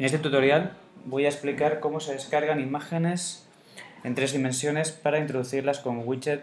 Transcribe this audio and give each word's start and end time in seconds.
En 0.00 0.06
este 0.06 0.18
tutorial 0.18 0.72
voy 1.04 1.26
a 1.26 1.28
explicar 1.28 1.78
cómo 1.80 2.00
se 2.00 2.14
descargan 2.14 2.58
imágenes 2.58 3.46
en 4.02 4.14
tres 4.14 4.32
dimensiones 4.32 4.92
para 4.92 5.18
introducirlas 5.18 5.80
como 5.80 6.00
widget 6.00 6.42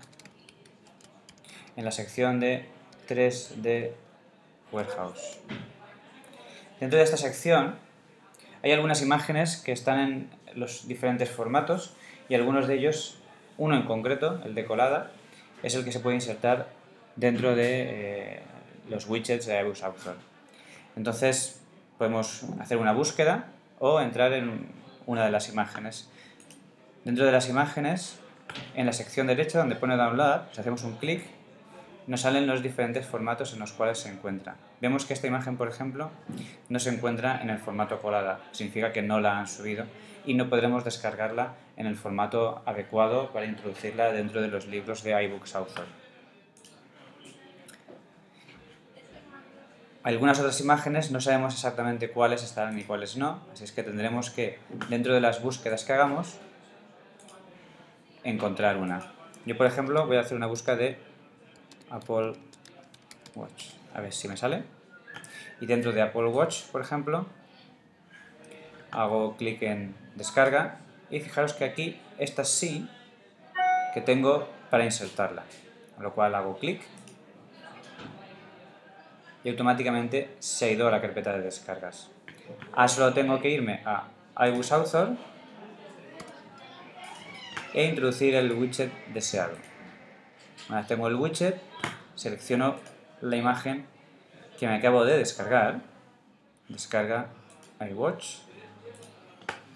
en 1.77 1.85
la 1.85 1.91
sección 1.91 2.41
de 2.41 2.65
3D 3.07 3.93
Warehouse. 4.73 5.39
Dentro 6.81 6.99
de 6.99 7.05
esta 7.05 7.17
sección 7.17 7.77
hay 8.63 8.73
algunas 8.73 9.03
imágenes 9.03 9.57
que 9.57 9.73
están 9.73 10.01
en 10.01 10.31
los 10.55 10.89
diferentes 10.89 11.31
formatos 11.31 11.95
y 12.29 12.35
algunos 12.35 12.67
de 12.67 12.75
ellos, 12.77 13.19
uno 13.59 13.77
en 13.77 13.83
concreto, 13.83 14.41
el 14.45 14.55
de 14.55 14.65
colada, 14.65 15.11
es 15.63 15.75
el 15.75 15.85
que 15.85 15.93
se 15.93 16.01
puede 16.01 16.17
insertar 16.17 16.69
dentro 17.17 17.55
de 17.55 18.37
eh, 18.37 18.43
los 18.89 19.09
widgets 19.09 19.47
de 19.47 19.61
iBooks 19.61 19.83
Author. 19.83 20.17
Entonces 20.97 21.61
podemos 21.99 22.45
hacer 22.61 22.79
una 22.79 22.93
búsqueda 22.93 23.47
o 23.79 24.01
entrar 24.01 24.33
en 24.33 24.69
una 25.07 25.25
de 25.25 25.31
las 25.31 25.49
imágenes. 25.49 26.09
Dentro 27.05 27.27
de 27.27 27.33
las 27.33 27.49
imágenes, 27.49 28.19
en 28.75 28.87
la 28.87 28.93
sección 28.93 29.27
derecha 29.27 29.59
donde 29.59 29.77
pone 29.77 29.97
Download, 29.97 30.43
si 30.53 30.61
hacemos 30.61 30.85
un 30.85 30.97
clic, 30.97 31.23
nos 32.07 32.21
salen 32.21 32.47
los 32.47 32.63
diferentes 32.63 33.07
formatos 33.07 33.53
en 33.53 33.61
los 33.61 33.73
cuales 33.73 33.99
se 33.99 34.11
encuentra. 34.11 34.57
Vemos 34.81 35.07
que 35.07 35.15
esta 35.15 35.27
imagen, 35.27 35.57
por 35.57 35.69
ejemplo, 35.69 36.11
no 36.69 36.79
se 36.79 36.91
encuentra 36.91 37.41
en 37.43 37.51
el 37.51 37.59
formato 37.59 38.01
colada, 38.01 38.41
significa 38.53 38.93
que 38.93 39.03
no 39.03 39.21
la 39.21 39.39
han 39.39 39.49
subido 39.49 39.87
y 40.27 40.35
no 40.35 40.49
podremos 40.49 40.85
descargarla 40.85 41.55
en 41.77 41.87
el 41.87 41.97
formato 41.97 42.63
adecuado 42.67 43.31
para 43.33 43.47
introducirla 43.47 44.13
dentro 44.13 44.41
de 44.41 44.49
los 44.49 44.67
libros 44.67 45.03
de 45.03 45.23
iBooks 45.25 45.55
Author. 45.55 45.87
Algunas 50.03 50.39
otras 50.39 50.61
imágenes 50.61 51.11
no 51.11 51.21
sabemos 51.23 51.55
exactamente 51.55 52.11
cuáles 52.11 52.43
estarán 52.43 52.79
y 52.79 52.85
cuáles 52.85 53.17
no, 53.17 53.41
así 53.55 53.65
es 53.65 53.73
que 53.73 53.83
tendremos 53.83 54.29
que, 54.29 54.59
dentro 54.91 55.15
de 55.15 55.21
las 55.23 55.43
búsquedas 55.43 55.85
que 55.85 55.95
hagamos, 55.95 56.39
encontrar 58.23 58.77
una. 58.77 59.13
Yo, 59.47 59.57
por 59.57 59.67
ejemplo, 59.67 60.07
voy 60.07 60.19
a 60.19 60.21
hacer 60.21 60.37
una 60.37 60.47
búsqueda 60.47 60.77
de 60.77 60.99
Apple 61.95 62.35
Watch. 63.35 63.67
A 63.95 64.01
ver 64.01 64.13
si 64.13 64.29
me 64.29 64.37
sale. 64.37 64.65
Y 65.61 65.67
dentro 65.67 65.93
de 65.93 66.03
Apple 66.03 66.27
Watch, 66.27 66.65
por 66.73 66.81
ejemplo, 66.81 67.27
hago 68.91 69.37
clic 69.37 69.63
en 69.63 69.95
descarga 70.17 70.79
y 71.11 71.21
fijaros 71.21 71.53
que 71.53 71.65
aquí 71.65 72.01
esta 72.19 72.45
sí 72.45 72.89
que 73.95 74.01
tengo 74.01 74.49
para 74.71 74.85
insertarla. 74.85 75.45
Con 75.95 76.05
lo 76.05 76.13
cual 76.15 76.35
hago 76.35 76.59
clic 76.59 76.83
y 79.45 79.51
automáticamente 79.51 80.35
se 80.41 80.65
ha 80.65 80.71
ido 80.71 80.89
a 80.89 80.91
la 80.91 81.01
carpeta 81.01 81.33
de 81.35 81.43
descargas. 81.43 82.11
Ahora 82.73 82.89
solo 82.89 83.15
tengo 83.15 83.41
que 83.41 83.51
irme 83.51 83.83
a 83.85 84.09
iBooks 84.49 84.73
Author 84.73 85.11
e 87.73 87.85
introducir 87.85 88.35
el 88.35 88.53
widget 88.53 88.91
deseado. 89.09 89.55
Tengo 90.89 91.09
el 91.09 91.15
widget, 91.15 91.61
selecciono 92.15 92.77
la 93.21 93.37
imagen 93.37 93.87
que 94.59 94.67
me 94.67 94.75
acabo 94.75 95.05
de 95.05 95.19
descargar, 95.19 95.81
descarga 96.69 97.29
iWatch 97.81 98.37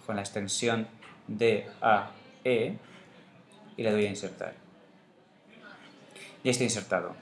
con 0.06 0.16
la 0.16 0.22
extensión 0.22 0.86
DAE 1.26 2.78
y 3.76 3.82
le 3.82 3.92
doy 3.92 4.06
a 4.06 4.08
insertar. 4.08 4.54
Ya 6.44 6.50
está 6.50 6.64
insertado. 6.64 7.14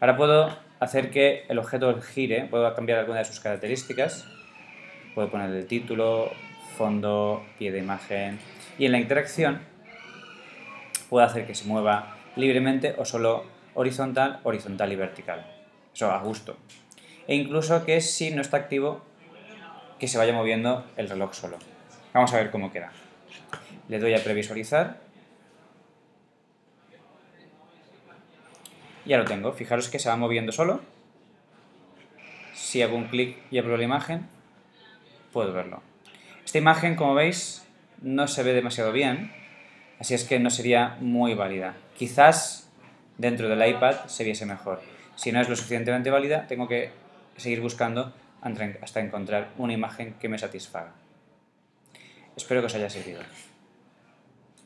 Ahora 0.00 0.16
puedo 0.16 0.56
hacer 0.78 1.10
que 1.10 1.44
el 1.48 1.58
objeto 1.58 2.00
gire, 2.00 2.46
puedo 2.46 2.74
cambiar 2.74 3.00
alguna 3.00 3.18
de 3.18 3.24
sus 3.26 3.40
características, 3.40 4.26
puedo 5.14 5.30
poner 5.30 5.50
el 5.50 5.66
título, 5.66 6.32
fondo, 6.76 7.44
pie 7.58 7.70
de 7.72 7.80
imagen 7.80 8.38
y 8.78 8.86
en 8.86 8.92
la 8.92 8.98
interacción 8.98 9.60
puedo 11.10 11.26
hacer 11.26 11.46
que 11.46 11.54
se 11.54 11.66
mueva 11.66 12.16
libremente 12.36 12.94
o 12.96 13.04
solo 13.04 13.44
horizontal, 13.74 14.40
horizontal 14.44 14.92
y 14.92 14.96
vertical. 14.96 15.46
Eso 15.94 16.10
a 16.10 16.18
gusto. 16.22 16.56
E 17.26 17.34
incluso 17.34 17.84
que 17.84 18.00
si 18.00 18.30
no 18.30 18.40
está 18.40 18.56
activo, 18.56 19.02
que 19.98 20.08
se 20.08 20.18
vaya 20.18 20.32
moviendo 20.32 20.84
el 20.96 21.08
reloj 21.08 21.34
solo. 21.34 21.58
Vamos 22.12 22.32
a 22.32 22.36
ver 22.36 22.50
cómo 22.50 22.72
queda. 22.72 22.92
Le 23.88 23.98
doy 23.98 24.14
a 24.14 24.24
previsualizar. 24.24 25.00
Ya 29.04 29.18
lo 29.18 29.24
tengo. 29.24 29.52
Fijaros 29.52 29.88
que 29.88 29.98
se 29.98 30.08
va 30.08 30.16
moviendo 30.16 30.52
solo. 30.52 30.80
Si 32.54 32.82
hago 32.82 32.96
un 32.96 33.08
clic 33.08 33.36
y 33.50 33.58
abro 33.58 33.76
la 33.76 33.84
imagen, 33.84 34.28
puedo 35.32 35.52
verlo. 35.52 35.82
Esta 36.44 36.58
imagen, 36.58 36.96
como 36.96 37.14
veis, 37.14 37.66
no 38.02 38.28
se 38.28 38.42
ve 38.42 38.52
demasiado 38.52 38.92
bien, 38.92 39.32
así 39.98 40.14
es 40.14 40.24
que 40.24 40.38
no 40.38 40.50
sería 40.50 40.96
muy 41.00 41.34
válida. 41.34 41.74
Quizás 41.96 42.69
dentro 43.20 43.48
del 43.48 43.68
iPad 43.68 44.06
se 44.06 44.24
viese 44.24 44.46
mejor. 44.46 44.80
Si 45.14 45.30
no 45.30 45.40
es 45.40 45.48
lo 45.48 45.54
suficientemente 45.54 46.10
válida, 46.10 46.46
tengo 46.46 46.66
que 46.66 46.90
seguir 47.36 47.60
buscando 47.60 48.14
hasta 48.40 49.00
encontrar 49.00 49.50
una 49.58 49.74
imagen 49.74 50.14
que 50.14 50.30
me 50.30 50.38
satisfaga. 50.38 50.92
Espero 52.34 52.62
que 52.62 52.66
os 52.66 52.74
haya 52.74 52.88
servido. 52.88 53.20